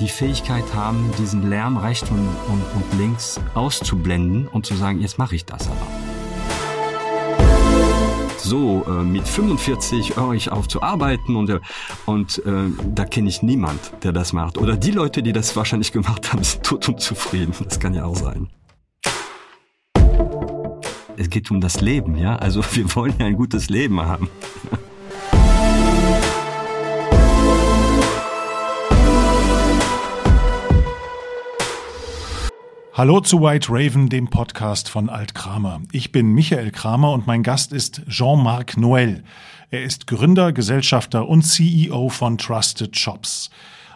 [0.00, 5.18] die Fähigkeit haben, diesen Lärm rechts und, und, und links auszublenden und zu sagen, jetzt
[5.18, 5.86] mache ich das aber.
[8.38, 11.60] So, äh, mit 45 höre ich auf zu arbeiten und, äh,
[12.06, 14.58] und äh, da kenne ich niemand, der das macht.
[14.58, 17.52] Oder die Leute, die das wahrscheinlich gemacht haben, sind tot und zufrieden.
[17.62, 18.48] Das kann ja auch sein
[21.20, 22.36] es geht um das Leben, ja.
[22.36, 24.28] Also wir wollen ja ein gutes Leben haben.
[32.92, 35.80] Hallo zu White Raven, dem Podcast von Alt Kramer.
[35.92, 39.22] Ich bin Michael Kramer und mein Gast ist Jean-Marc Noël.
[39.70, 43.50] Er ist Gründer, Gesellschafter und CEO von Trusted Shops.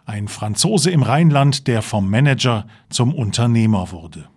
[0.06, 4.28] Ein Franzose im Rheinland, der vom Manager zum Unternehmer wurde.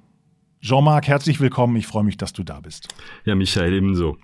[0.62, 1.76] Jean-Marc, herzlich willkommen.
[1.76, 2.87] Ich freue mich, dass du da bist.
[3.26, 4.17] Ja, Michael, ebenso.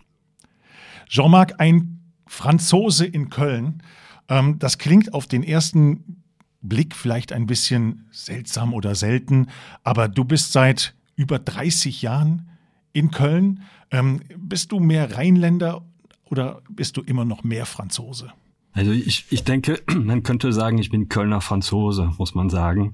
[1.09, 3.83] Jean-Marc, ein Franzose in Köln.
[4.29, 6.22] Ähm, das klingt auf den ersten
[6.63, 9.47] Blick vielleicht ein bisschen seltsam oder selten,
[9.83, 12.49] aber du bist seit über 30 Jahren
[12.93, 13.61] in Köln.
[13.91, 15.83] Ähm, bist du mehr Rheinländer
[16.25, 18.31] oder bist du immer noch mehr Franzose?
[18.71, 22.93] Also ich, ich denke, man könnte sagen, ich bin Kölner Franzose, muss man sagen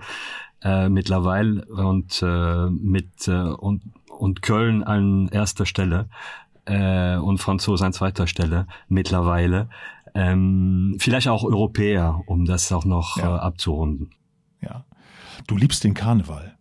[0.61, 6.09] äh, mittlerweile und äh, mit äh, und und Köln an erster Stelle
[6.66, 9.70] äh, und Franzose an zweiter Stelle mittlerweile.
[10.20, 13.38] Ähm, vielleicht auch Europäer, um das auch noch ja.
[13.38, 14.09] äh, abzurunden.
[14.61, 14.86] Ja.
[15.48, 16.58] Du liebst den Karneval.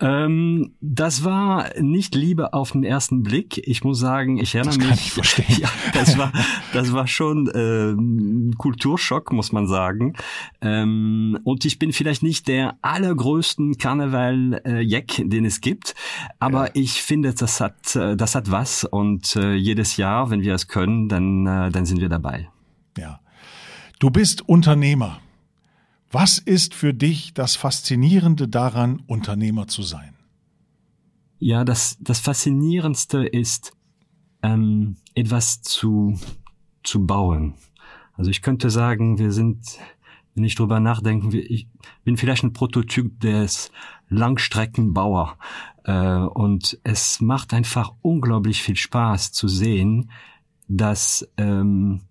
[0.00, 3.58] Ähm, das war nicht Liebe auf den ersten Blick.
[3.66, 4.88] Ich muss sagen, ich erinnere das mich.
[4.88, 5.46] Kann ich verstehen.
[5.58, 6.30] Ja, das war,
[6.74, 10.14] das war schon äh, ein Kulturschock, muss man sagen.
[10.60, 15.94] Ähm, und ich bin vielleicht nicht der allergrößten Karneval-Jack, den es gibt,
[16.38, 16.72] aber ja.
[16.74, 18.84] ich finde, das hat, äh, das hat was.
[18.84, 22.48] Und äh, jedes Jahr, wenn wir es können, dann, äh, dann sind wir dabei.
[22.98, 23.20] Ja.
[23.98, 25.20] Du bist Unternehmer.
[26.10, 30.14] Was ist für dich das Faszinierende daran, Unternehmer zu sein?
[31.38, 33.72] Ja, das, das Faszinierendste ist,
[34.42, 36.18] ähm, etwas zu,
[36.82, 37.54] zu bauen.
[38.14, 39.78] Also ich könnte sagen, wir sind,
[40.34, 41.68] wenn ich drüber nachdenke, ich
[42.04, 43.70] bin vielleicht ein Prototyp des
[44.08, 45.36] Langstreckenbauer.
[45.84, 50.10] Äh, und es macht einfach unglaublich viel Spaß zu sehen,
[50.68, 52.02] dass ähm,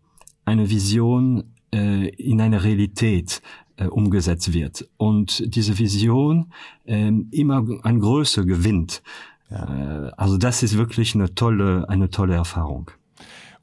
[0.48, 1.44] eine Vision
[1.74, 3.42] äh, in eine Realität
[3.76, 6.54] äh, umgesetzt wird und diese Vision
[6.86, 9.04] äh, immer an Größe gewinnt.
[9.52, 10.08] Ja.
[10.08, 12.90] Äh, also das ist wirklich eine tolle, eine tolle Erfahrung.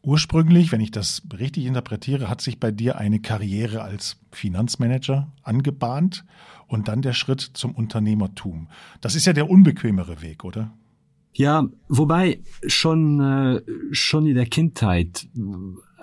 [0.03, 6.27] Ursprünglich, wenn ich das richtig interpretiere, hat sich bei dir eine Karriere als Finanzmanager angebahnt
[6.67, 8.69] und dann der Schritt zum Unternehmertum.
[9.01, 10.71] Das ist ja der unbequemere Weg, oder?
[11.33, 15.27] Ja, wobei schon äh, schon in der Kindheit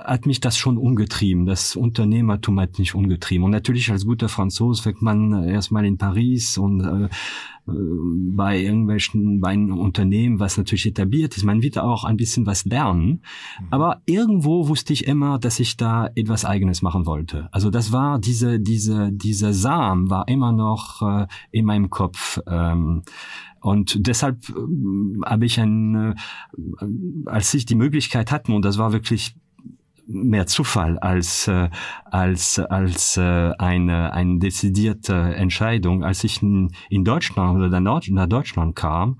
[0.03, 1.45] hat mich das schon umgetrieben.
[1.45, 3.45] Das Unternehmertum hat mich umgetrieben.
[3.45, 7.09] Und natürlich als guter Franzose fängt man erstmal in Paris und äh,
[7.65, 11.43] bei irgendwelchen, bei einem Unternehmen, was natürlich etabliert ist.
[11.43, 13.21] Man wird auch ein bisschen was lernen.
[13.59, 13.67] Mhm.
[13.69, 17.49] Aber irgendwo wusste ich immer, dass ich da etwas Eigenes machen wollte.
[17.51, 22.39] Also das war diese, diese, dieser Samen war immer noch äh, in meinem Kopf.
[22.47, 23.03] Ähm,
[23.59, 24.53] und deshalb äh,
[25.25, 26.15] habe ich ein, äh,
[27.25, 29.35] als ich die Möglichkeit hatten, und das war wirklich
[30.07, 31.69] mehr Zufall als äh,
[32.05, 38.75] als als äh, eine eine dezidierte Entscheidung, als ich in, in Deutschland oder nach Deutschland
[38.75, 39.19] kam.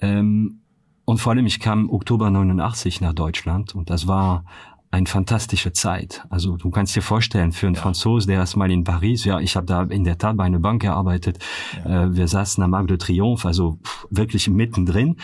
[0.00, 0.60] Ähm,
[1.04, 4.44] und vor allem ich kam Oktober 89 nach Deutschland und das war
[4.90, 6.24] eine fantastische Zeit.
[6.30, 7.82] Also du kannst dir vorstellen, für einen ja.
[7.82, 10.58] Franzose, der erst mal in Paris, ja, ich habe da in der Tat bei einer
[10.58, 11.38] Bank gearbeitet,
[11.84, 12.04] ja.
[12.04, 15.16] äh, wir saßen am Marc de Triomphe, also pff, wirklich mittendrin.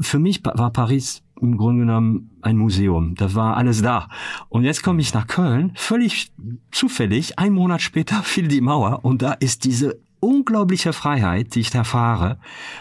[0.00, 3.14] Für mich war Paris im Grunde genommen ein Museum.
[3.14, 4.08] Da war alles da.
[4.48, 6.32] Und jetzt komme ich nach Köln, völlig
[6.70, 11.74] zufällig, ein Monat später fiel die Mauer und da ist diese unglaubliche Freiheit, die ich
[11.74, 12.38] erfahre.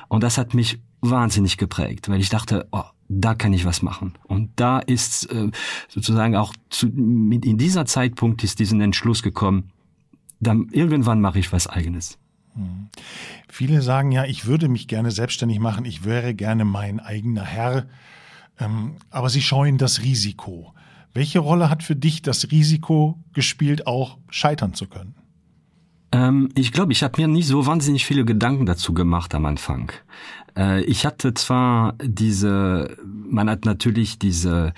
[0.08, 4.14] Und das hat mich wahnsinnig geprägt, weil ich dachte, oh, da kann ich was machen.
[4.24, 5.50] Und da ist äh,
[5.88, 9.72] sozusagen auch zu, in dieser Zeitpunkt ist diesen Entschluss gekommen,
[10.40, 12.18] dann irgendwann mache ich was eigenes.
[12.54, 12.90] Hm.
[13.48, 17.86] Viele sagen ja, ich würde mich gerne selbstständig machen, ich wäre gerne mein eigener Herr.
[18.60, 20.74] Ähm, aber sie scheuen das Risiko.
[21.14, 25.16] Welche Rolle hat für dich das Risiko gespielt, auch scheitern zu können?
[26.12, 29.92] Ähm, ich glaube, ich habe mir nicht so wahnsinnig viele Gedanken dazu gemacht am Anfang.
[30.56, 34.74] Äh, ich hatte zwar diese, man hat natürlich diese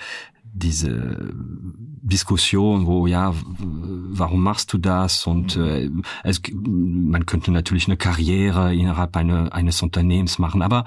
[0.52, 5.26] diese Diskussion, wo ja, warum machst du das?
[5.26, 5.64] Und mhm.
[5.64, 5.90] äh,
[6.28, 10.84] es, man könnte natürlich eine Karriere innerhalb eine, eines Unternehmens machen, aber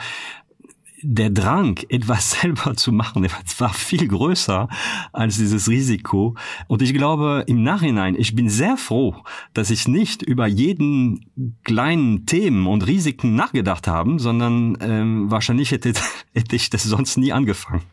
[1.04, 3.28] der Drang, etwas selber zu machen,
[3.58, 4.68] war viel größer
[5.12, 6.36] als dieses Risiko.
[6.68, 9.16] Und ich glaube, im Nachhinein, ich bin sehr froh,
[9.54, 11.26] dass ich nicht über jeden
[11.64, 15.94] kleinen Themen und Risiken nachgedacht habe, sondern ähm, wahrscheinlich hätte,
[16.34, 17.84] hätte ich das sonst nie angefangen.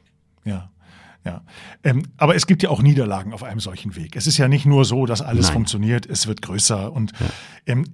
[0.45, 0.71] Ja.
[1.23, 1.43] Ja,
[1.85, 4.17] ähm, aber es gibt ja auch Niederlagen auf einem solchen Weg.
[4.17, 5.53] Es ist ja nicht nur so, dass alles Nein.
[5.53, 6.91] funktioniert, es wird größer.
[6.91, 7.27] Und ja.
[7.67, 7.85] ähm,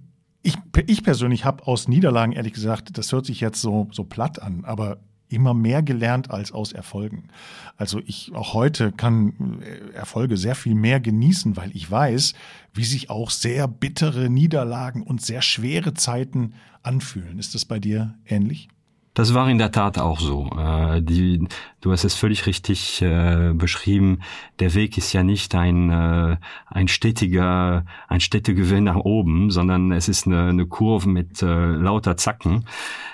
[0.42, 4.40] ich, ich persönlich habe aus Niederlagen, ehrlich gesagt, das hört sich jetzt so, so platt
[4.40, 4.98] an, aber
[5.28, 7.28] immer mehr gelernt als aus Erfolgen.
[7.76, 12.34] Also ich auch heute kann äh, Erfolge sehr viel mehr genießen, weil ich weiß,
[12.74, 17.38] wie sich auch sehr bittere Niederlagen und sehr schwere Zeiten anfühlen.
[17.38, 18.68] Ist das bei dir ähnlich?
[19.16, 20.50] Das war in der Tat auch so.
[20.58, 21.48] Äh, die,
[21.80, 24.20] du hast es völlig richtig äh, beschrieben.
[24.58, 26.36] Der Weg ist ja nicht ein, äh,
[26.66, 32.18] ein stetiger, ein Städtegewinn nach oben, sondern es ist eine, eine Kurve mit äh, lauter
[32.18, 32.66] Zacken.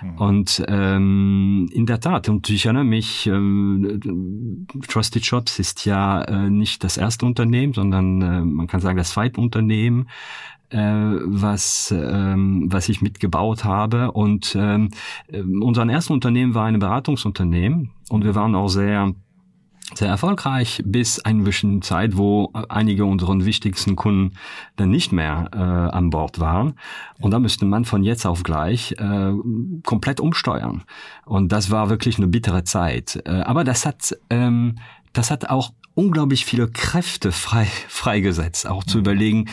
[0.02, 0.18] Mhm.
[0.18, 4.00] Und ähm, in der Tat, und ich erinnere mich, äh,
[4.88, 9.10] Trusted Shops ist ja äh, nicht das erste Unternehmen, sondern äh, man kann sagen das
[9.10, 10.08] zweite Unternehmen
[10.72, 10.78] äh,
[11.24, 14.12] was, ähm, was ich mitgebaut habe.
[14.12, 14.90] Und ähm,
[15.28, 19.14] äh, unser erstes Unternehmen war ein Beratungsunternehmen und wir waren auch sehr
[19.94, 24.36] sehr erfolgreich bis eine bestimmte Zeit, wo einige unserer wichtigsten Kunden
[24.76, 26.74] dann nicht mehr äh, an Bord waren.
[27.20, 29.32] Und da müsste man von jetzt auf gleich äh,
[29.84, 30.84] komplett umsteuern.
[31.24, 33.22] Und das war wirklich eine bittere Zeit.
[33.26, 34.76] Äh, aber das hat, ähm,
[35.12, 39.02] das hat auch unglaublich viele Kräfte frei, freigesetzt, auch zu mhm.
[39.02, 39.48] überlegen,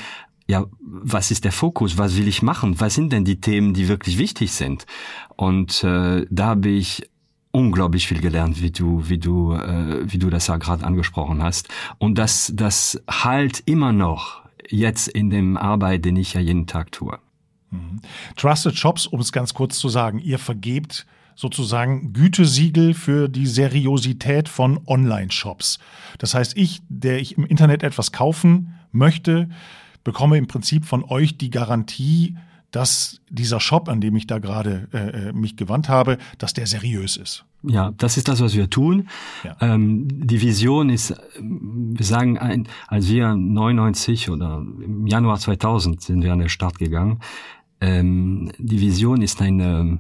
[0.50, 2.00] ja, was ist der Fokus?
[2.00, 2.80] Was will ich machen?
[2.80, 4.88] Was sind denn die Themen, die wirklich wichtig sind?
[5.36, 7.07] Und äh, da habe ich
[7.51, 11.69] unglaublich viel gelernt, wie du, wie du, äh, wie du das ja gerade angesprochen hast.
[12.00, 16.92] Und das, das halt immer noch jetzt in dem Arbeit, den ich ja jeden Tag
[16.92, 17.19] tue.
[17.69, 18.02] Mhm.
[18.36, 21.06] Trusted Shops, um es ganz kurz zu sagen, ihr vergebt
[21.36, 25.78] sozusagen Gütesiegel für die Seriosität von Online-Shops.
[26.18, 29.48] Das heißt, ich, der ich im Internet etwas kaufen möchte,
[30.04, 32.36] bekomme im Prinzip von euch die Garantie,
[32.72, 36.68] dass dieser Shop, an dem ich da gerade äh, äh, mich gewandt habe, dass der
[36.68, 37.46] seriös ist.
[37.63, 39.10] Ja, das ist das, was wir tun.
[39.44, 39.57] Ja.
[39.60, 46.24] Ähm, die Vision ist, wir sagen, ein, als wir 99 oder im Januar 2000 sind
[46.24, 47.19] wir an den Start gegangen.
[47.81, 50.00] Ähm, die Vision ist eine,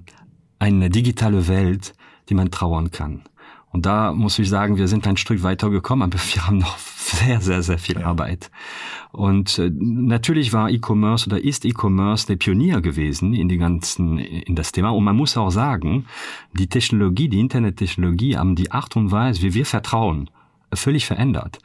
[0.59, 1.93] eine digitale Welt,
[2.29, 3.23] die man trauern kann.
[3.71, 6.77] Und da muss ich sagen, wir sind ein Stück weiter gekommen, aber wir haben noch
[6.77, 8.07] sehr, sehr, sehr viel ja.
[8.07, 8.49] Arbeit.
[9.11, 14.55] Und äh, natürlich war E-Commerce oder ist E-Commerce der Pionier gewesen in die ganzen, in
[14.55, 14.89] das Thema.
[14.89, 16.05] Und man muss auch sagen,
[16.53, 20.29] die Technologie, die Internettechnologie haben die Art und Weise, wie wir vertrauen,
[20.73, 21.59] völlig verändert.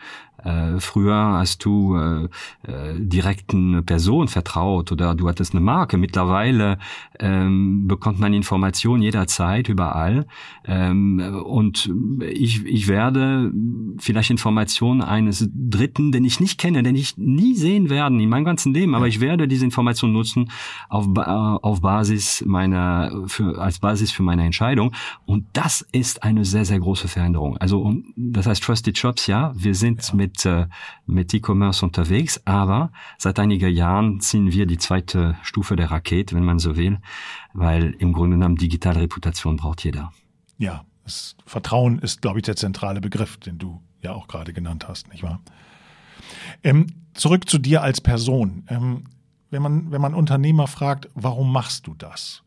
[0.44, 2.28] Äh, früher hast du äh,
[2.70, 5.96] äh, direkten Person vertraut oder du hattest eine Marke.
[5.96, 6.78] Mittlerweile
[7.18, 10.26] ähm, bekommt man Informationen jederzeit, überall.
[10.66, 13.52] Ähm, und ich, ich werde
[13.98, 18.44] vielleicht Informationen eines Dritten, den ich nicht kenne, den ich nie sehen werde in meinem
[18.44, 20.50] ganzen Leben, aber ich werde diese Information nutzen
[20.88, 24.92] auf, auf Basis meiner, für, als Basis für meine Entscheidung.
[25.24, 27.56] Und das ist eine sehr, sehr große Veränderung.
[27.58, 30.66] Also, das heißt Trusted Shops, ja, wir sind mit mit, äh,
[31.06, 36.44] mit E-Commerce unterwegs, aber seit einigen Jahren ziehen wir die zweite Stufe der Rakete, wenn
[36.44, 36.98] man so will,
[37.52, 40.12] weil im Grunde genommen digitale Reputation braucht jeder.
[40.58, 44.88] Ja, das Vertrauen ist, glaube ich, der zentrale Begriff, den du ja auch gerade genannt
[44.88, 45.40] hast, nicht wahr?
[46.62, 48.64] Ähm, zurück zu dir als Person.
[48.68, 49.04] Ähm,
[49.50, 52.42] wenn man, wenn man Unternehmer fragt, warum machst du das?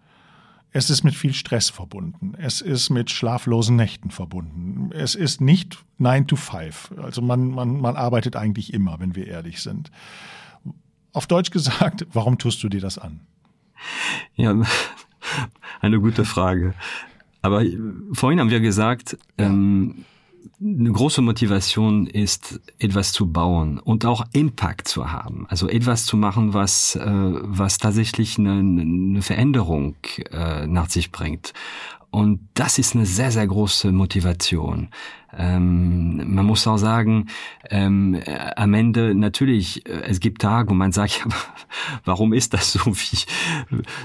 [0.77, 2.35] Es ist mit viel Stress verbunden.
[2.37, 4.91] Es ist mit schlaflosen Nächten verbunden.
[4.93, 6.93] Es ist nicht 9 to 5.
[7.01, 9.89] Also man, man, man arbeitet eigentlich immer, wenn wir ehrlich sind.
[11.13, 13.21] Auf Deutsch gesagt, warum tust du dir das an?
[14.35, 14.55] Ja,
[15.81, 16.75] eine gute Frage.
[17.41, 17.63] Aber
[18.13, 19.47] vorhin haben wir gesagt, ja.
[19.47, 20.05] ähm,
[20.59, 25.45] eine große Motivation ist, etwas zu bauen und auch Impact zu haben.
[25.49, 29.95] Also etwas zu machen, was, äh, was tatsächlich eine, eine Veränderung
[30.31, 31.53] äh, nach sich bringt.
[32.17, 34.89] Und das ist eine sehr, sehr große Motivation.
[35.37, 37.27] Ähm, man muss auch sagen,
[37.69, 41.35] ähm, äh, am Ende natürlich, äh, es gibt Tage, wo man sagt, ja,
[42.05, 42.79] warum ist das so?
[42.87, 43.19] Wie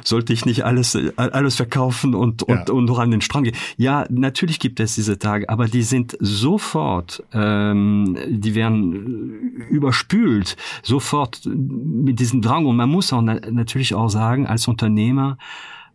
[0.04, 2.74] sollte ich nicht alles äh, alles verkaufen und und, ja.
[2.74, 3.56] und noch an den Strand gehen?
[3.78, 11.46] Ja, natürlich gibt es diese Tage, aber die sind sofort, ähm, die werden überspült sofort
[11.46, 12.66] mit diesem Drang.
[12.66, 15.38] Und man muss auch na natürlich auch sagen, als Unternehmer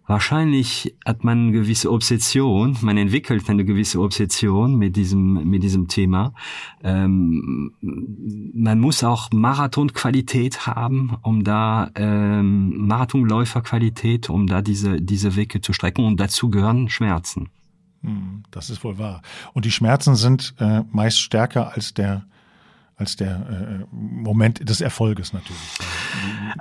[0.07, 5.89] Wahrscheinlich hat man eine gewisse Obsession, man entwickelt eine gewisse Obsession mit diesem, mit diesem
[5.89, 6.33] Thema.
[6.81, 15.59] Ähm, man muss auch Marathonqualität haben, um da ähm, Marathonläuferqualität, um da diese, diese Wege
[15.59, 17.49] zu strecken und dazu gehören Schmerzen.
[18.01, 19.21] Hm, das ist wohl wahr.
[19.53, 22.25] Und die Schmerzen sind äh, meist stärker als der
[22.97, 25.61] als der äh, Moment des Erfolges natürlich.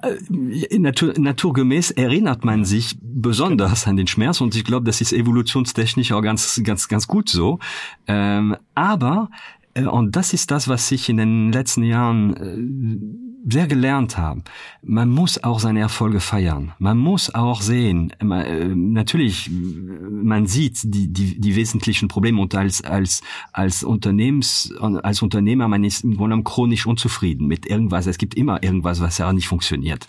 [0.03, 5.15] Äh, natur, naturgemäß erinnert man sich besonders an den Schmerz und ich glaube, das ist
[5.15, 7.59] evolutionstechnisch auch ganz ganz ganz gut so.
[8.07, 9.31] Ähm, aber
[9.73, 14.43] äh, und das ist das, was ich in den letzten Jahren äh, sehr gelernt habe.
[14.83, 16.73] Man muss auch seine Erfolge feiern.
[16.79, 22.83] Man muss auch sehen, äh, natürlich, man sieht die, die, die wesentlichen Probleme und als,
[22.83, 23.23] als,
[23.53, 28.07] als Unternehmens, als Unternehmer, man ist im Grunde chronisch unzufrieden mit irgendwas.
[28.07, 30.09] Es gibt immer irgendwas, was ja nicht funktioniert.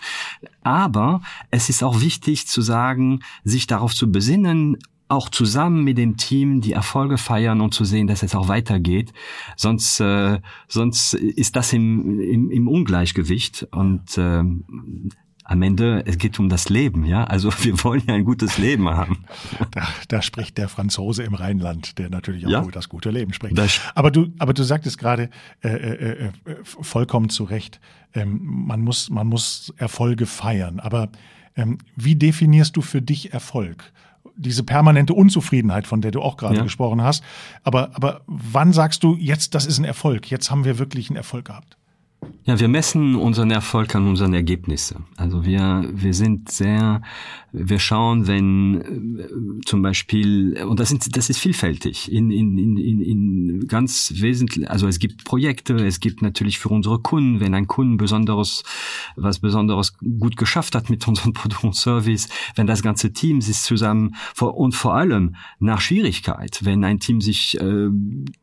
[0.62, 4.78] Aber es ist auch wichtig zu sagen, sich darauf zu besinnen,
[5.08, 9.12] auch zusammen mit dem Team die Erfolge feiern und zu sehen, dass es auch weitergeht.
[9.56, 14.42] Sonst, äh, sonst ist das im, im, im Ungleichgewicht und äh,
[15.48, 17.24] am Ende, es geht um das Leben, ja.
[17.24, 19.24] Also wir wollen ja ein gutes Leben haben.
[19.70, 22.62] Da, da spricht der Franzose im Rheinland, der natürlich auch ja.
[22.62, 23.56] über das gute Leben spricht.
[23.56, 25.30] Das aber du, aber du sagtest gerade
[25.62, 26.30] äh, äh, äh,
[26.62, 27.80] vollkommen zu Recht,
[28.12, 30.80] ähm, man muss, man muss Erfolge feiern.
[30.80, 31.08] Aber
[31.56, 33.92] ähm, wie definierst du für dich Erfolg?
[34.38, 36.62] Diese permanente Unzufriedenheit, von der du auch gerade ja.
[36.62, 37.22] gesprochen hast.
[37.64, 41.16] Aber, aber wann sagst du, jetzt, das ist ein Erfolg, jetzt haben wir wirklich einen
[41.16, 41.76] Erfolg gehabt?
[42.44, 45.04] Ja, wir messen unseren Erfolg an unseren Ergebnissen.
[45.16, 47.02] Also wir, wir sind sehr,
[47.52, 53.00] wir schauen, wenn äh, zum Beispiel, und das, sind, das ist vielfältig, in, in, in,
[53.02, 57.66] in ganz wesentlich, also es gibt Projekte, es gibt natürlich für unsere Kunden, wenn ein
[57.66, 58.62] Kunden besonderes,
[59.16, 63.58] was Besonderes gut geschafft hat mit unserem Produkt und Service, wenn das ganze Team sich
[63.58, 67.88] zusammen, und vor allem nach Schwierigkeit, wenn ein Team sich äh,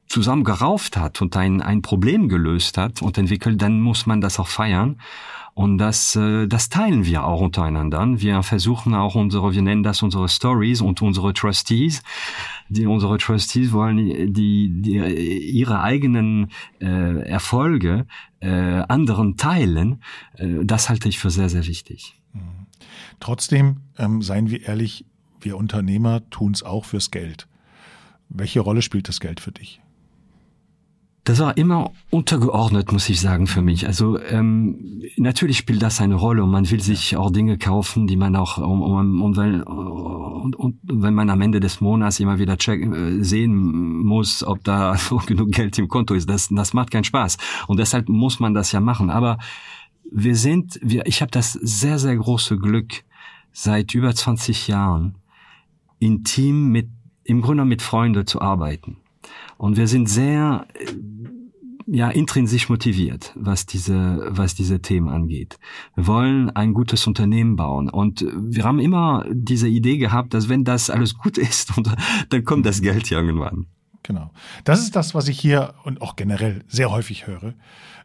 [0.07, 4.39] zusammen gerauft hat und ein, ein Problem gelöst hat und entwickelt, dann muss man das
[4.39, 4.97] auch feiern.
[5.55, 8.05] Und das, äh, das teilen wir auch untereinander.
[8.17, 12.03] Wir versuchen auch unsere, wir nennen das unsere Stories und unsere Trustees.
[12.67, 13.97] Die, unsere Trustees wollen
[14.33, 18.05] die, die ihre eigenen äh, Erfolge
[18.41, 20.01] äh, anderen teilen.
[20.35, 22.19] Äh, das halte ich für sehr, sehr wichtig.
[22.33, 22.67] Mhm.
[23.21, 25.05] Trotzdem, ähm, seien wir ehrlich,
[25.39, 27.47] wir Unternehmer tun es auch fürs Geld.
[28.27, 29.79] Welche Rolle spielt das Geld für dich?
[31.25, 33.87] Das war immer untergeordnet, muss ich sagen, für mich.
[33.87, 38.15] Also ähm, natürlich spielt das eine Rolle und man will sich auch Dinge kaufen, die
[38.15, 42.37] man auch um, um, um, weil, und, und wenn man am Ende des Monats immer
[42.37, 43.55] wieder check, äh, sehen
[44.03, 47.37] muss, ob da genug Geld im Konto ist, das, das macht keinen Spaß.
[47.65, 49.09] Und deshalb muss man das ja machen.
[49.09, 49.39] Aber
[50.11, 53.03] wir sind, wir, ich habe das sehr, sehr große Glück,
[53.51, 55.17] seit über 20 Jahren
[55.97, 56.89] intim mit,
[57.23, 58.97] im Grunde mit Freunden zu arbeiten.
[59.57, 60.85] Und wir sind sehr äh,
[61.87, 65.57] ja intrinsisch motiviert, was diese was diese Themen angeht.
[65.95, 70.63] Wir wollen ein gutes Unternehmen bauen und wir haben immer diese Idee gehabt, dass wenn
[70.63, 71.89] das alles gut ist, und
[72.29, 73.67] dann kommt das Geld irgendwann.
[74.03, 74.31] Genau.
[74.63, 77.53] Das ist das, was ich hier und auch generell sehr häufig höre.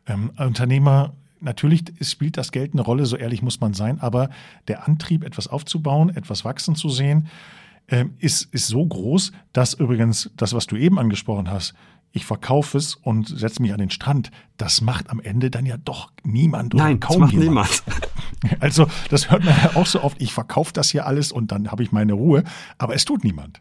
[0.07, 4.29] Ähm, Unternehmer Natürlich spielt das Geld eine Rolle, so ehrlich muss man sein, aber
[4.69, 7.29] der Antrieb, etwas aufzubauen, etwas wachsen zu sehen,
[7.89, 11.75] ähm, ist, ist so groß, dass übrigens das, was du eben angesprochen hast,
[12.13, 15.77] ich verkaufe es und setze mich an den Strand, das macht am Ende dann ja
[15.77, 17.83] doch niemand oder Nein, kaum das macht niemand.
[18.59, 21.71] Also das hört man ja auch so oft, ich verkaufe das hier alles und dann
[21.71, 22.43] habe ich meine Ruhe,
[22.79, 23.61] aber es tut niemand.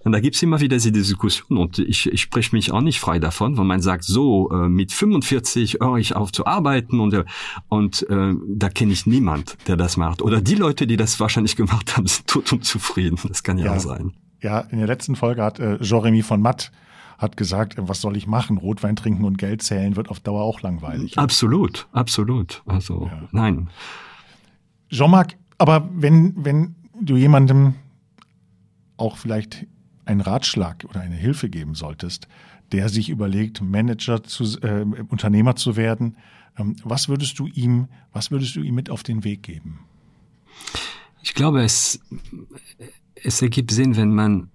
[0.00, 3.18] Und da gibt's immer wieder diese Diskussion und ich, ich spreche mich auch nicht frei
[3.18, 7.24] davon, weil man sagt, so äh, mit 45 höre ich auf zu arbeiten und, äh,
[7.68, 10.22] und äh, da kenne ich niemand, der das macht.
[10.22, 13.18] Oder die Leute, die das wahrscheinlich gemacht haben, sind tot und zufrieden.
[13.28, 14.12] Das kann ja, ja auch sein.
[14.40, 16.72] Ja, in der letzten Folge hat äh, Jeremy von Matt
[17.18, 18.58] hat gesagt, was soll ich machen?
[18.58, 21.18] Rotwein trinken und Geld zählen wird auf Dauer auch langweilig.
[21.18, 22.62] Absolut, absolut.
[22.64, 23.28] Also ja.
[23.32, 23.68] nein.
[24.88, 27.74] Jean-Marc, aber wenn, wenn du jemandem
[28.96, 29.66] auch vielleicht
[30.04, 32.28] einen Ratschlag oder eine Hilfe geben solltest,
[32.72, 36.16] der sich überlegt, Manager zu, äh, Unternehmer zu werden,
[36.56, 39.80] ähm, was würdest du ihm, was würdest du ihm mit auf den Weg geben?
[41.22, 42.00] Ich glaube, es,
[43.14, 44.50] es ergibt Sinn, wenn man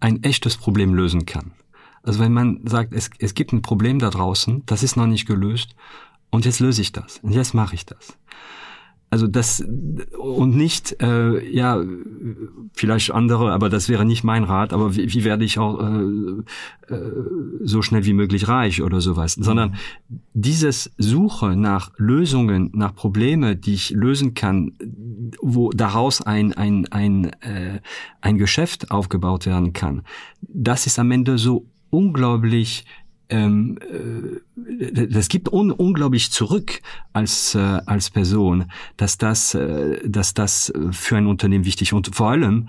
[0.00, 1.52] ein echtes Problem lösen kann.
[2.02, 5.26] Also wenn man sagt, es, es gibt ein Problem da draußen, das ist noch nicht
[5.26, 5.74] gelöst
[6.30, 8.16] und jetzt löse ich das und jetzt mache ich das.
[9.12, 9.60] Also das
[10.16, 11.82] und nicht, äh, ja,
[12.72, 16.94] vielleicht andere, aber das wäre nicht mein Rat, aber wie, wie werde ich auch äh,
[16.94, 17.12] äh,
[17.62, 19.74] so schnell wie möglich reich oder sowas, sondern
[20.32, 24.74] dieses Suche nach Lösungen, nach Probleme, die ich lösen kann,
[25.42, 27.80] wo daraus ein, ein, ein, äh,
[28.20, 30.02] ein Geschäft aufgebaut werden kann,
[30.40, 32.84] das ist am Ende so unglaublich
[33.30, 36.80] ähm, äh, das gibt un unglaublich zurück
[37.12, 42.30] als äh, als Person, dass das äh, dass das für ein Unternehmen wichtig und vor
[42.30, 42.68] allem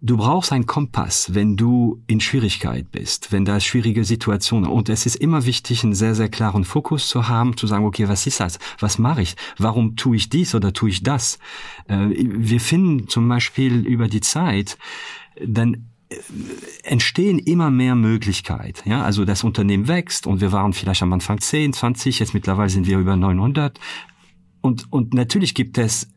[0.00, 5.06] du brauchst einen Kompass, wenn du in Schwierigkeit bist, wenn da schwierige Situationen und es
[5.06, 8.40] ist immer wichtig, einen sehr, sehr klaren Fokus zu haben, zu sagen, okay, was ist
[8.40, 8.58] das?
[8.80, 9.36] Was mache ich?
[9.58, 11.38] Warum tue ich dies oder tue ich das?
[11.86, 14.76] Äh, wir finden zum Beispiel über die Zeit,
[15.44, 15.86] dann
[16.84, 18.88] entstehen immer mehr Möglichkeiten.
[18.88, 22.70] Ja, also das Unternehmen wächst und wir waren vielleicht am Anfang 10, 20, jetzt mittlerweile
[22.70, 23.78] sind wir über 900.
[24.60, 26.08] Und, und natürlich gibt es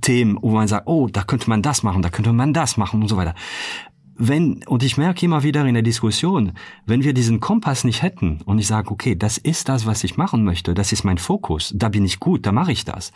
[0.00, 3.02] Themen, wo man sagt, oh, da könnte man das machen, da könnte man das machen
[3.02, 3.34] und so weiter.
[4.18, 6.52] Wenn, und ich merke immer wieder in der Diskussion,
[6.86, 10.16] wenn wir diesen Kompass nicht hätten und ich sage, okay, das ist das, was ich
[10.16, 13.12] machen möchte, das ist mein Fokus, da bin ich gut, da mache ich das,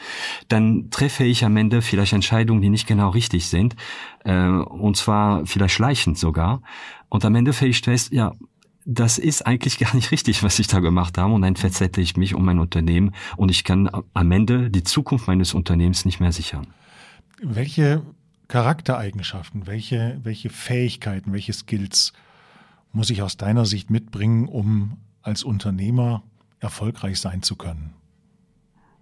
[0.48, 3.76] dann treffe ich am Ende vielleicht Entscheidungen, die nicht genau richtig sind,
[4.24, 6.62] äh, und zwar vielleicht schleichend sogar.
[7.08, 8.34] Und am Ende fällt ich fest, ja,
[8.84, 11.32] das ist eigentlich gar nicht richtig, was ich da gemacht habe.
[11.32, 15.26] Und dann verzettle ich mich um mein Unternehmen und ich kann am Ende die Zukunft
[15.26, 16.66] meines Unternehmens nicht mehr sichern.
[17.42, 18.02] Welche
[18.50, 22.12] Charaktereigenschaften, welche, welche Fähigkeiten, welche Skills
[22.92, 26.24] muss ich aus deiner Sicht mitbringen, um als Unternehmer
[26.58, 27.94] erfolgreich sein zu können?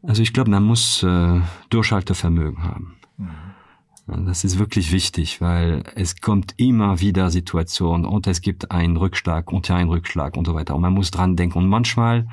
[0.03, 1.41] Also ich glaube, man muss äh,
[1.71, 2.97] Durchhaltevermögen haben.
[3.17, 4.27] Mhm.
[4.27, 9.51] Das ist wirklich wichtig, weil es kommt immer wieder Situationen und es gibt einen Rückschlag
[9.51, 10.75] und einen Rückschlag und so weiter.
[10.75, 11.59] Und man muss dran denken.
[11.59, 12.27] Und manchmal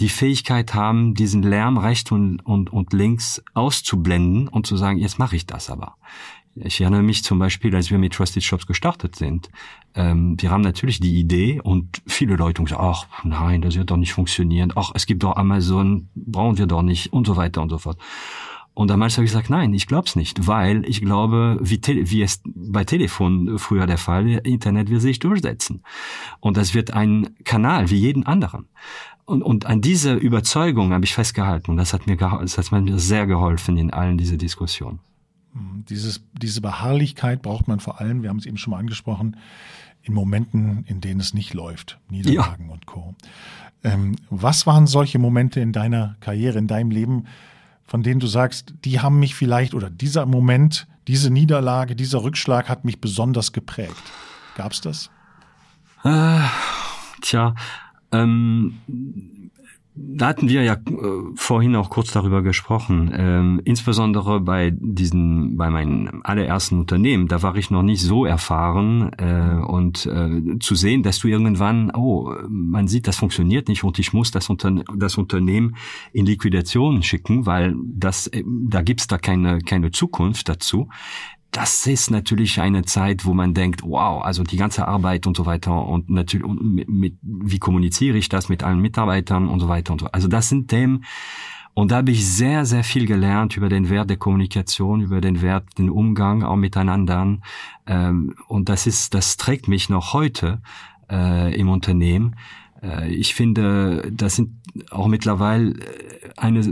[0.00, 5.18] die Fähigkeit haben, diesen Lärm rechts und, und, und links auszublenden und zu sagen, jetzt
[5.18, 5.96] mache ich das aber.
[6.54, 9.48] Ich erinnere mich zum Beispiel, als wir mit Trusted Shops gestartet sind.
[9.94, 13.96] Ähm, wir haben natürlich die Idee und viele Leute sagen, ach nein, das wird doch
[13.96, 14.72] nicht funktionieren.
[14.76, 17.98] Ach, es gibt doch Amazon, brauchen wir doch nicht und so weiter und so fort.
[18.74, 22.22] Und damals habe ich gesagt, nein, ich glaube es nicht, weil ich glaube, wie, wie
[22.22, 25.82] es bei Telefon früher der Fall, Internet wird sich durchsetzen.
[26.40, 28.68] Und das wird ein Kanal wie jeden anderen.
[29.24, 31.70] Und, und an diese Überzeugung habe ich festgehalten.
[31.70, 35.00] Und das hat mir, das hat mir sehr geholfen in allen diese Diskussionen.
[35.52, 39.36] Hm, dieses, diese Beharrlichkeit braucht man vor allem, wir haben es eben schon mal angesprochen,
[40.02, 42.72] in Momenten, in denen es nicht läuft, Niederlagen ja.
[42.72, 43.14] und Co.
[43.84, 47.26] Ähm, was waren solche Momente in deiner Karriere, in deinem Leben,
[47.84, 52.68] von denen du sagst, die haben mich vielleicht oder dieser Moment, diese Niederlage, dieser Rückschlag
[52.68, 54.02] hat mich besonders geprägt?
[54.56, 55.10] Gab's das?
[56.04, 56.40] Äh,
[57.20, 57.54] tja,
[58.12, 58.78] ähm,
[59.94, 60.78] da hatten wir ja äh,
[61.34, 63.12] vorhin auch kurz darüber gesprochen.
[63.14, 69.12] Ähm, insbesondere bei diesen, bei meinem allerersten Unternehmen, da war ich noch nicht so erfahren
[69.18, 73.98] äh, und äh, zu sehen, dass du irgendwann, oh, man sieht, das funktioniert nicht und
[73.98, 75.76] ich muss das, Unter das Unternehmen
[76.12, 80.88] in Liquidation schicken, weil das, äh, da gibt's da keine keine Zukunft dazu
[81.52, 85.44] das ist natürlich eine Zeit, wo man denkt, wow, also die ganze Arbeit und so
[85.44, 89.92] weiter und natürlich mit, mit, wie kommuniziere ich das mit allen Mitarbeitern und so weiter
[89.92, 90.06] und so.
[90.06, 91.04] Also das sind Themen
[91.74, 95.42] und da habe ich sehr sehr viel gelernt über den Wert der Kommunikation, über den
[95.42, 97.38] Wert den Umgang auch miteinander
[97.86, 100.62] ähm, und das ist das trägt mich noch heute
[101.10, 102.36] äh, im Unternehmen.
[102.82, 104.52] Äh, ich finde, das sind
[104.90, 105.74] auch mittlerweile
[106.38, 106.62] eine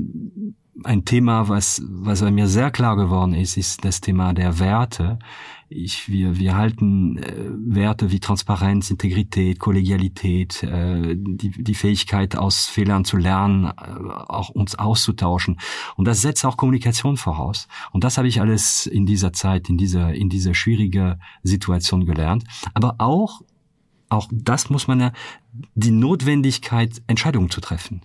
[0.84, 5.18] ein Thema, was, was mir sehr klar geworden ist, ist das Thema der Werte.
[5.68, 12.66] Ich, wir, wir halten äh, Werte wie Transparenz, Integrität, Kollegialität, äh, die, die Fähigkeit aus
[12.66, 13.70] Fehlern zu lernen, äh,
[14.28, 15.60] auch uns auszutauschen.
[15.96, 17.68] Und das setzt auch Kommunikation voraus.
[17.92, 22.44] Und das habe ich alles in dieser Zeit, in dieser, in dieser schwierige Situation gelernt.
[22.74, 23.42] Aber auch
[24.12, 25.12] auch das muss man ja,
[25.76, 28.02] die Notwendigkeit, Entscheidungen zu treffen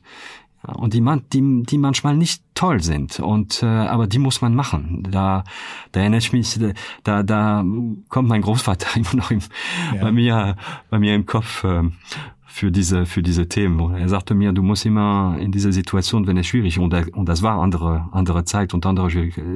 [0.78, 3.20] und die man die die manchmal nicht toll sind.
[3.20, 5.08] Und äh, aber die muss man machen.
[5.10, 5.44] Da
[5.92, 6.60] da erinnere ich mich
[7.04, 7.64] da da
[8.10, 9.40] kommt mein Großvater immer noch im,
[9.94, 10.02] ja.
[10.02, 10.56] bei mir
[10.90, 11.84] bei mir im Kopf äh,
[12.46, 13.96] für diese für diese Themen.
[13.96, 17.42] Er sagte mir du musst immer in dieser Situation wenn es schwierig und und das
[17.42, 19.10] war andere andere Zeit und andere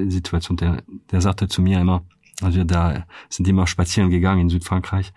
[0.08, 2.04] Situation der der sagte zu mir immer
[2.42, 5.12] also wir da sind immer spazieren gegangen in Südfrankreich.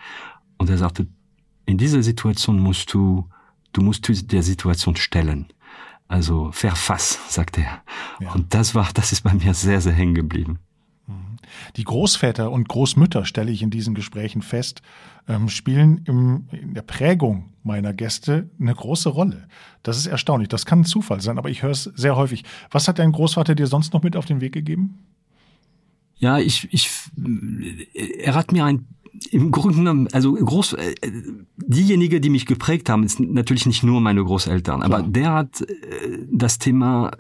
[0.58, 1.06] Und er sagte
[1.66, 3.28] in dieser Situation musst du
[3.72, 5.46] du musst der Situation stellen
[6.08, 7.82] also verfass, sagt er.
[8.20, 8.32] Ja.
[8.32, 10.58] Und das war, das ist bei mir sehr, sehr hängen geblieben.
[11.06, 11.36] Mhm.
[11.76, 14.82] Die Großväter und Großmütter, stelle ich in diesen Gesprächen fest,
[15.28, 19.48] ähm, spielen im, in der Prägung meiner Gäste eine große Rolle.
[19.82, 20.48] Das ist erstaunlich.
[20.48, 22.44] Das kann ein Zufall sein, aber ich höre es sehr häufig.
[22.70, 24.98] Was hat dein Großvater dir sonst noch mit auf den Weg gegeben?
[26.16, 26.90] Ja, ich, ich,
[28.20, 28.86] er hat mir ein
[29.30, 30.94] im Grunde genommen, also groß, äh,
[31.56, 36.18] diejenige, die mich geprägt haben, ist natürlich nicht nur meine Großeltern, aber der hat äh,
[36.30, 37.10] das Thema,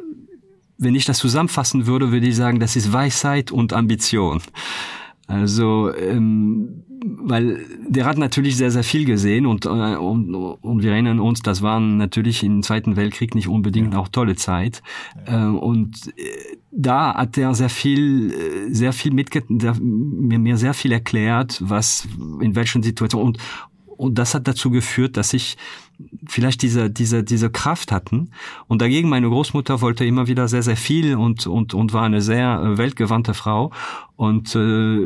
[0.78, 4.40] wenn ich das zusammenfassen würde, würde ich sagen, das ist Weisheit und Ambition.
[5.32, 10.92] Also ähm, weil der hat natürlich sehr sehr viel gesehen und, äh, und und wir
[10.92, 14.00] erinnern uns, das waren natürlich im Zweiten Weltkrieg nicht unbedingt ja.
[14.00, 14.82] auch tolle Zeit
[15.26, 15.46] ja.
[15.46, 16.22] äh, und äh,
[16.70, 22.06] da hat er sehr viel äh, sehr viel mitge mir mir sehr viel erklärt, was
[22.40, 23.38] in welchen Situationen und
[24.02, 25.56] und das hat dazu geführt, dass ich
[26.26, 28.30] vielleicht diese, diese, diese Kraft hatten.
[28.68, 32.20] Und dagegen meine Großmutter wollte immer wieder sehr, sehr viel und, und, und war eine
[32.20, 33.72] sehr äh, weltgewandte Frau.
[34.16, 34.98] Und äh,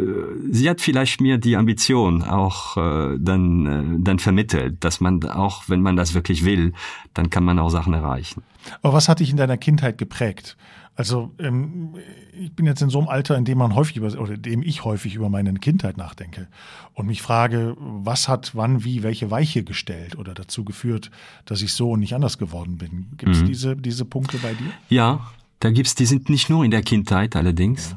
[0.51, 5.65] sie hat vielleicht mir die Ambition auch äh, dann, äh, dann vermittelt, dass man auch,
[5.69, 6.73] wenn man das wirklich will,
[7.15, 8.43] dann kann man auch Sachen erreichen.
[8.83, 10.57] Aber was hat dich in deiner Kindheit geprägt?
[10.97, 11.95] Also ähm,
[12.33, 14.63] ich bin jetzt in so einem Alter, in dem man häufig über oder in dem
[14.63, 16.49] ich häufig über meine Kindheit nachdenke
[16.95, 21.11] und mich frage, was hat wann wie welche Weiche gestellt oder dazu geführt,
[21.45, 23.09] dass ich so und nicht anders geworden bin.
[23.19, 23.47] Gibt es mhm.
[23.47, 24.71] diese diese Punkte bei dir?
[24.89, 25.31] Ja,
[25.61, 25.95] da gibt's.
[25.95, 27.91] Die sind nicht nur in der Kindheit allerdings.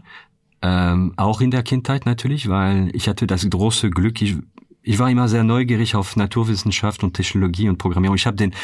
[0.62, 0.92] Ja.
[0.92, 4.36] Ähm, auch in der Kindheit natürlich, weil ich hatte das große Glück, ich
[4.90, 8.16] ich war immer sehr neugierig auf Naturwissenschaft und Technologie und Programmierung.
[8.16, 8.56] Ich habe den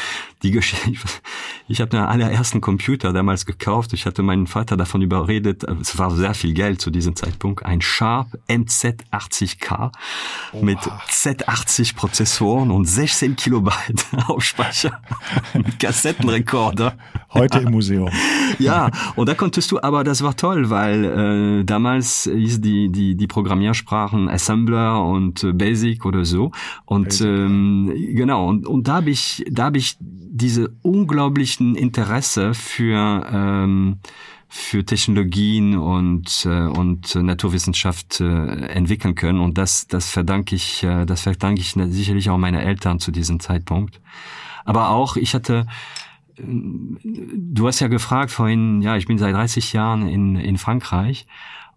[0.42, 0.90] die Geschichte,
[1.68, 3.92] ich habe den allerersten Computer damals gekauft.
[3.92, 5.62] Ich hatte meinen Vater davon überredet.
[5.80, 7.64] Es war sehr viel Geld zu diesem Zeitpunkt.
[7.64, 9.92] Ein Sharp MZ80K
[10.52, 10.64] Oha.
[10.64, 15.00] mit Z80 Prozessoren und 16 Kilobyte Aufspeicher
[15.54, 16.98] mit Kassettenrekorder.
[17.32, 18.10] Heute im Museum.
[18.58, 21.04] Ja, und da konntest du, aber das war toll, weil
[21.60, 26.52] äh, damals hieß die die die Programmiersprachen Assembler und äh, Basic oder oder so.
[26.84, 33.26] Und ähm, genau, und, und da habe ich, da habe ich diese unglaublichen Interesse für
[33.32, 33.98] ähm,
[34.48, 39.40] für Technologien und äh, und Naturwissenschaft äh, entwickeln können.
[39.40, 43.40] Und das das verdanke ich äh, das verdanke ich sicherlich auch meine Eltern zu diesem
[43.40, 44.00] Zeitpunkt.
[44.64, 45.66] Aber auch ich hatte
[46.36, 51.26] äh, du hast ja gefragt vorhin ja ich bin seit 30 Jahren in in Frankreich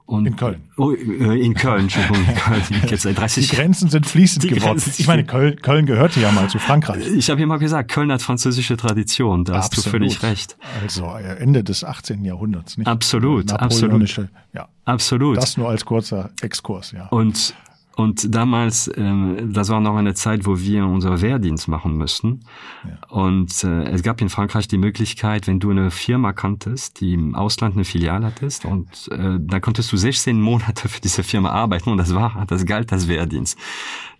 [0.10, 0.64] und in Köln.
[0.76, 2.18] Oh, äh, in Köln, Entschuldigung.
[2.90, 4.82] Jetzt seit 30 die Grenzen sind fließend geworden.
[4.98, 7.06] ich meine, Köln, Köln gehörte ja mal zu Frankreich.
[7.08, 9.44] Ich habe ja mal gesagt, Köln hat französische Tradition.
[9.44, 9.78] Da Absolut.
[9.78, 10.58] hast du völlig recht.
[10.82, 12.26] Also äh, Ende des 18.
[12.26, 12.78] Jahrhunderts.
[12.78, 12.88] Nicht?
[12.88, 14.30] Absolut, absolut.
[14.54, 14.68] Ja.
[14.86, 15.38] Absolut.
[15.38, 17.06] Das nur als kurzer Exkurs, ja.
[17.10, 17.54] Und
[18.00, 22.40] und damals, ähm, das war noch eine Zeit, wo wir unser Wehrdienst machen müssten.
[22.86, 22.98] Ja.
[23.10, 27.36] Und äh, es gab in Frankreich die Möglichkeit, wenn du eine Firma kanntest, die im
[27.36, 31.90] Ausland eine Filiale hattest, und äh, da konntest du 16 Monate für diese Firma arbeiten
[31.90, 33.60] und das war, das galt als Wehrdienst.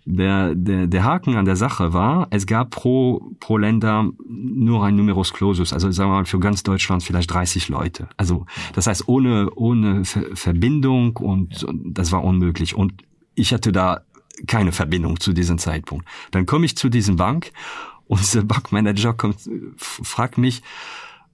[0.04, 4.96] Der, der, der Haken an der Sache war, es gab pro, pro Länder nur ein
[4.96, 8.08] Numerus Clausus, also sagen wir mal für ganz Deutschland vielleicht 30 Leute.
[8.18, 11.68] Also das heißt ohne, ohne Verbindung und, ja.
[11.68, 12.74] und das war unmöglich.
[12.74, 12.92] Und
[13.40, 14.02] ich hatte da
[14.46, 16.06] keine Verbindung zu diesem Zeitpunkt.
[16.30, 17.52] Dann komme ich zu diesem Bank
[18.06, 20.62] und dieser Bankmanager kommt, fragt mich,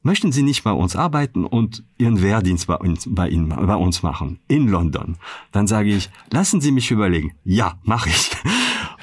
[0.02, 4.02] möchten Sie nicht bei uns arbeiten und Ihren Wehrdienst bei uns, bei Ihnen, bei uns
[4.02, 5.16] machen in London?
[5.52, 7.34] Dann sage ich, lassen Sie mich überlegen.
[7.44, 8.30] Ja, mache ich.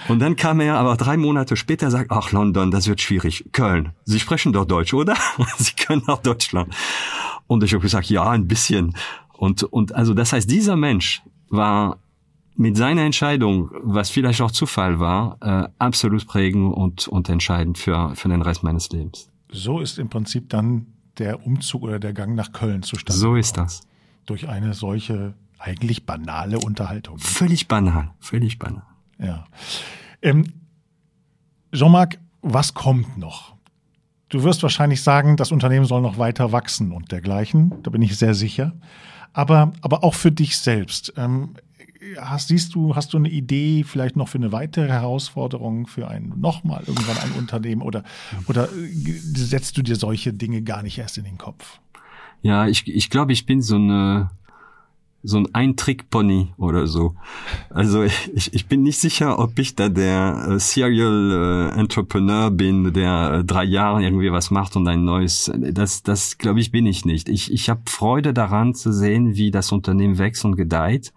[0.07, 3.45] Und dann kam er aber drei Monate später sagt, ach London, das wird schwierig.
[3.53, 5.15] Köln, Sie sprechen doch Deutsch, oder?
[5.57, 6.73] Sie können auch Deutschland.
[7.47, 8.95] Und ich habe gesagt, ja, ein bisschen.
[9.31, 11.99] Und, und also das heißt, dieser Mensch war
[12.55, 18.15] mit seiner Entscheidung, was vielleicht auch Zufall war, äh, absolut prägend und, und entscheidend für,
[18.15, 19.29] für den Rest meines Lebens.
[19.49, 20.87] So ist im Prinzip dann
[21.17, 23.19] der Umzug oder der Gang nach Köln zustande.
[23.19, 23.81] So ist das.
[24.25, 27.17] Durch eine solche eigentlich banale Unterhaltung.
[27.19, 28.83] Völlig banal, völlig banal.
[29.19, 29.45] Ja.
[30.21, 30.45] Ähm,
[31.71, 33.53] Jean-Marc, was kommt noch?
[34.29, 37.81] Du wirst wahrscheinlich sagen, das Unternehmen soll noch weiter wachsen und dergleichen.
[37.83, 38.73] Da bin ich sehr sicher.
[39.31, 41.13] Aber, aber auch für dich selbst.
[41.17, 41.55] Ähm,
[42.19, 46.33] hast, siehst du, hast du eine Idee vielleicht noch für eine weitere Herausforderung für ein
[46.37, 48.03] nochmal irgendwann ein Unternehmen oder,
[48.47, 51.79] oder äh, setzt du dir solche Dinge gar nicht erst in den Kopf?
[52.41, 54.29] Ja, ich, ich glaube, ich bin so eine,
[55.23, 57.15] so ein Eintrick-Pony oder so.
[57.69, 62.91] Also ich, ich bin nicht sicher, ob ich da der äh, Serial äh, Entrepreneur bin,
[62.91, 65.49] der äh, drei Jahre irgendwie was macht und ein neues.
[65.55, 67.29] Das, das glaube ich, bin ich nicht.
[67.29, 71.13] Ich, ich habe Freude daran zu sehen, wie das Unternehmen wächst und gedeiht.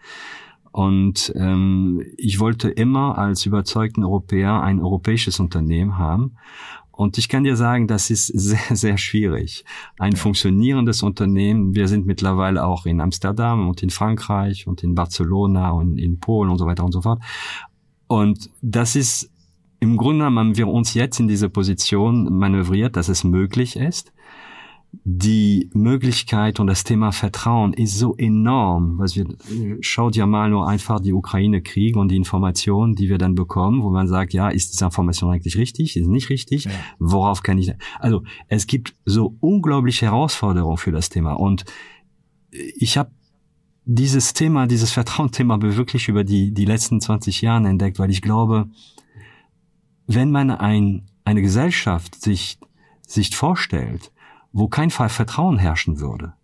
[0.77, 6.37] Und ähm, ich wollte immer als überzeugten Europäer ein europäisches Unternehmen haben.
[6.91, 9.65] Und ich kann dir sagen, das ist sehr, sehr schwierig.
[9.99, 10.19] Ein ja.
[10.19, 15.97] funktionierendes Unternehmen, wir sind mittlerweile auch in Amsterdam und in Frankreich und in Barcelona und
[15.97, 17.23] in Polen und so weiter und so fort.
[18.07, 19.33] Und das ist
[19.81, 24.13] im Grunde haben wir uns jetzt in diese Position manövriert, dass es möglich ist
[24.93, 29.27] die Möglichkeit und das Thema Vertrauen ist so enorm, was wir
[29.81, 33.83] schaut ja mal nur einfach die Ukraine Krieg und die Informationen, die wir dann bekommen,
[33.83, 36.71] wo man sagt, ja, ist diese Information eigentlich richtig, ist nicht richtig, ja.
[36.99, 41.65] worauf kann ich also es gibt so unglaubliche Herausforderungen für das Thema und
[42.51, 43.11] ich habe
[43.85, 48.69] dieses Thema, dieses Vertrauensthema wirklich über die, die letzten 20 Jahre entdeckt, weil ich glaube,
[50.07, 52.59] wenn man ein, eine Gesellschaft sich,
[53.07, 54.11] sich vorstellt,
[54.53, 56.35] wo kein Fall Vertrauen herrschen würde,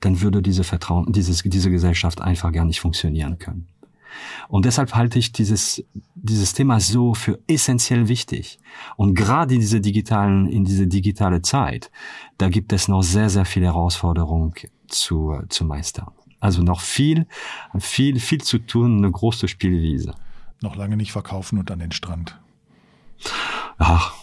[0.00, 3.68] dann würde diese Vertrauen, dieses, diese Gesellschaft einfach gar nicht funktionieren können.
[4.48, 8.58] Und deshalb halte ich dieses, dieses Thema so für essentiell wichtig.
[8.96, 11.90] Und gerade in diese digitalen, in diese digitale Zeit,
[12.38, 14.52] da gibt es noch sehr, sehr viele Herausforderungen
[14.88, 16.08] zu, zu meistern.
[16.40, 17.26] Also noch viel,
[17.78, 20.14] viel, viel zu tun, eine große Spielwiese.
[20.60, 22.38] Noch lange nicht verkaufen und an den Strand.
[23.78, 24.14] Ach,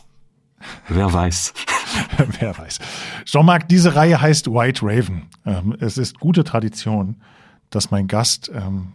[0.88, 1.54] wer weiß.
[2.40, 2.80] wer weiß.
[3.26, 5.28] Jean-Marc, diese Reihe heißt White Raven.
[5.46, 7.22] Ähm, es ist gute Tradition,
[7.70, 8.94] dass mein Gast ähm,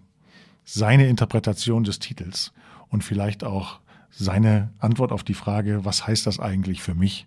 [0.65, 2.53] seine Interpretation des Titels
[2.89, 3.81] und vielleicht auch
[4.11, 7.27] seine Antwort auf die Frage, was heißt das eigentlich für mich,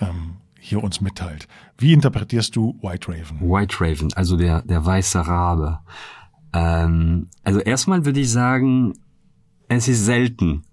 [0.00, 1.46] ähm, hier uns mitteilt.
[1.78, 3.40] Wie interpretierst du White Raven?
[3.40, 5.78] White Raven, also der, der weiße Rabe.
[6.52, 8.94] Ähm, also erstmal würde ich sagen,
[9.68, 10.64] es ist selten.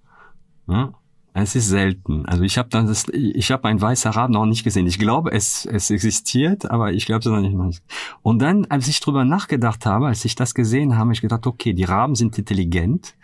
[0.67, 0.93] Ja?
[1.35, 2.25] Es ist selten.
[2.27, 4.85] Also ich habe dann das, ich habe ein weißer Raben noch nicht gesehen.
[4.85, 7.81] Ich glaube, es, es existiert, aber ich glaube es noch nicht.
[8.21, 11.73] Und dann, als ich drüber nachgedacht habe, als ich das gesehen habe, ich gedacht, okay,
[11.73, 13.15] die Raben sind intelligent.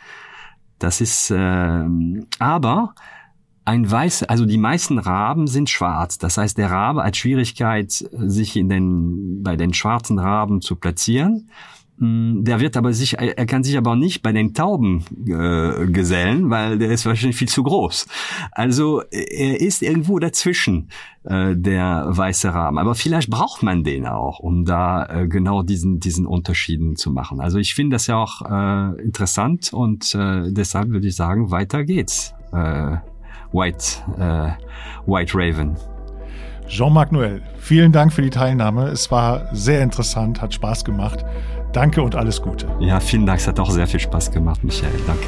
[0.80, 1.86] Das ist, äh,
[2.40, 2.96] aber
[3.64, 6.18] ein weiß, also die meisten Raben sind schwarz.
[6.18, 11.52] Das heißt, der Rabe hat Schwierigkeit, sich in den, bei den schwarzen Raben zu platzieren.
[12.00, 16.50] Hm, der wird aber sich, er kann sich aber nicht bei den Tauben äh, gesellen,
[16.50, 18.08] weil der ist wahrscheinlich viel zu groß.
[18.52, 20.90] Also er ist irgendwo dazwischen,
[21.26, 22.78] äh, der weiße Raben.
[22.78, 27.42] Aber vielleicht braucht man den auch, um da äh, genau diesen, diesen Unterschieden zu machen.
[27.42, 31.84] Also ich finde das ja auch äh, interessant und äh, deshalb würde ich sagen, weiter
[31.84, 32.34] geht's.
[32.54, 32.98] Äh,
[33.52, 33.86] White,
[34.18, 34.52] äh,
[35.06, 35.76] White Raven.
[36.68, 38.90] Jean-Marc Noël, vielen Dank für die Teilnahme.
[38.90, 41.26] Es war sehr interessant, hat Spaß gemacht.
[41.72, 42.68] Danke und alles Gute.
[42.80, 43.40] Ja, vielen Dank.
[43.40, 45.00] Es hat auch sehr viel Spaß gemacht, Michael.
[45.06, 45.28] Danke.